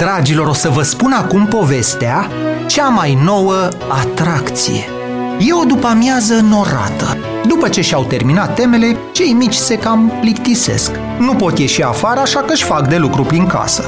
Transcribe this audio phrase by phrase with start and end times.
[0.00, 2.30] Dragilor, o să vă spun acum povestea
[2.66, 4.84] cea mai nouă atracție.
[5.38, 7.16] E o după amiază norată.
[7.46, 10.90] După ce și-au terminat temele, cei mici se cam plictisesc.
[11.18, 13.84] Nu pot ieși afară, așa că își fac de lucru prin casă.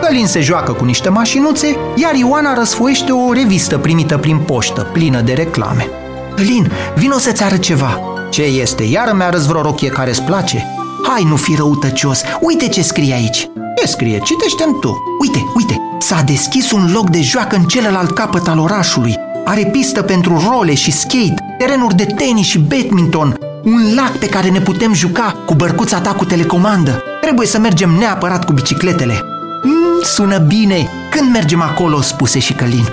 [0.00, 5.20] Călin se joacă cu niște mașinuțe, iar Ioana răsfoiește o revistă primită prin poștă, plină
[5.20, 5.88] de reclame.
[6.36, 8.00] Călin, vino să-ți arăt ceva.
[8.30, 8.82] Ce este?
[8.82, 10.66] Iar mi-arăți vreo rochie care îți place?
[11.08, 13.48] Hai, nu fi răutăcios, uite ce scrie aici.
[13.84, 14.18] Ce scrie?
[14.18, 15.02] Citește-mi tu.
[15.20, 19.14] Uite, uite, s-a deschis un loc de joacă în celălalt capăt al orașului.
[19.44, 24.48] Are pistă pentru role și skate, terenuri de tenis și badminton, un lac pe care
[24.48, 27.02] ne putem juca cu bărcuța ta cu telecomandă.
[27.20, 29.22] Trebuie să mergem neapărat cu bicicletele.
[29.62, 30.88] Mm, sună bine!
[31.10, 32.88] Când mergem acolo, spuse și Călin.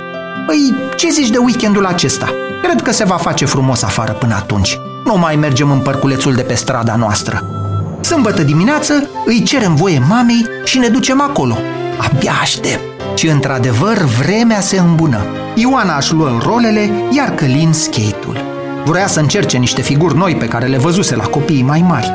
[0.46, 2.34] Păi, ce zici de weekendul acesta?
[2.62, 4.78] Cred că se va face frumos afară până atunci.
[5.04, 7.61] Nu mai mergem în părculețul de pe strada noastră.
[8.02, 11.56] Sâmbătă dimineață îi cerem voie mamei și ne ducem acolo.
[11.98, 12.82] Abia aștept!
[13.14, 15.24] Și într-adevăr vremea se îmbună.
[15.54, 18.36] Ioana își luă rolele, iar Călin skate-ul.
[18.84, 22.12] Vrea să încerce niște figuri noi pe care le văzuse la copiii mai mari.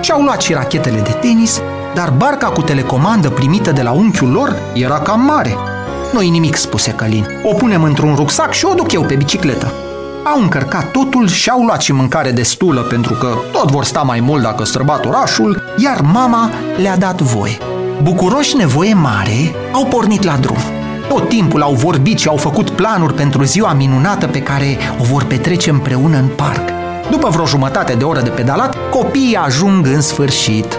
[0.00, 1.60] Și-au luat și rachetele de tenis,
[1.94, 5.56] dar barca cu telecomandă primită de la unchiul lor era cam mare.
[6.12, 7.26] Nu-i nimic, spuse Călin.
[7.42, 9.72] O punem într-un rucsac și o duc eu pe bicicletă.
[10.26, 14.20] Au încărcat totul și au luat și mâncare destulă pentru că tot vor sta mai
[14.20, 17.56] mult dacă străbat orașul, iar mama le-a dat voie.
[18.02, 20.58] Bucuroși nevoie mare, au pornit la drum.
[21.08, 25.24] Tot timpul au vorbit și au făcut planuri pentru ziua minunată pe care o vor
[25.24, 26.62] petrece împreună în parc.
[27.10, 30.78] După vreo jumătate de oră de pedalat, copiii ajung în sfârșit.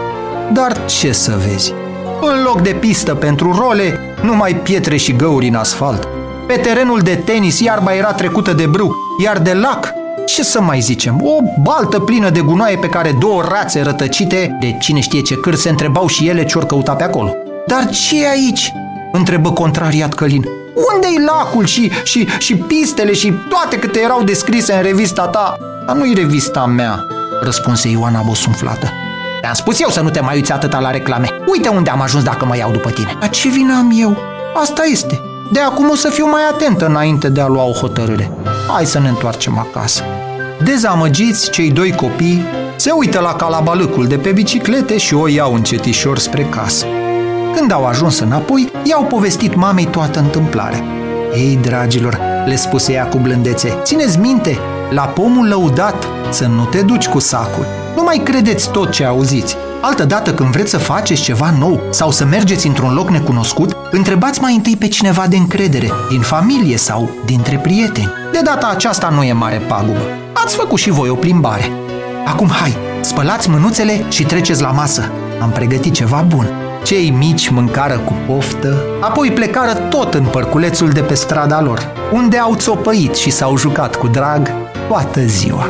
[0.53, 1.73] Dar ce să vezi?
[2.21, 6.14] În loc de pistă pentru role, numai pietre și găuri în asfalt.
[6.47, 9.93] Pe terenul de tenis iarba era trecută de brâu, iar de lac,
[10.25, 14.77] ce să mai zicem, o baltă plină de gunoaie pe care două rațe rătăcite, de
[14.79, 17.35] cine știe ce câr, se întrebau și ele ce ori căuta pe acolo.
[17.67, 18.71] Dar ce e aici?
[19.11, 20.43] întrebă contrariat Călin.
[20.93, 25.57] Unde-i lacul și, și, și pistele și toate câte erau descrise în revista ta?
[25.85, 26.99] Dar nu-i revista mea,
[27.41, 28.91] răspunse Ioana bosunflată.
[29.41, 31.29] Te-am spus eu să nu te mai uiți atâta la reclame.
[31.47, 33.17] Uite unde am ajuns dacă mă iau după tine.
[33.19, 34.17] Dar ce vină am eu?
[34.61, 35.21] Asta este.
[35.51, 38.31] De acum o să fiu mai atentă înainte de a lua o hotărâre.
[38.67, 40.03] Hai să ne întoarcem acasă.
[40.63, 42.45] Dezamăgiți, cei doi copii
[42.75, 46.85] se uită la calabalâcul de pe biciclete și o iau încetișor spre casă.
[47.55, 50.83] Când au ajuns înapoi, i-au povestit mamei toată întâmplarea.
[51.33, 56.81] Ei, dragilor, le spuse ea cu blândețe, țineți minte, la pomul lăudat să nu te
[56.81, 57.65] duci cu sacul.
[57.95, 59.57] Nu mai credeți tot ce auziți.
[59.81, 64.41] Altă dată când vreți să faceți ceva nou sau să mergeți într-un loc necunoscut, întrebați
[64.41, 68.11] mai întâi pe cineva de încredere, din familie sau dintre prieteni.
[68.31, 70.01] De data aceasta nu e mare pagubă.
[70.33, 71.71] Ați făcut și voi o plimbare.
[72.25, 75.11] Acum hai, spălați mânuțele și treceți la masă.
[75.41, 76.49] Am pregătit ceva bun.
[76.83, 82.37] Cei mici mâncară cu poftă, apoi plecară tot în părculețul de pe strada lor, unde
[82.37, 84.51] au țopăit și s-au jucat cu drag
[84.87, 85.67] toată ziua.